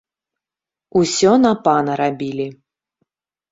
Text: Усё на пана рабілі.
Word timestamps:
Усё 1.01 1.31
на 1.45 1.53
пана 1.69 2.01
рабілі. 2.03 2.51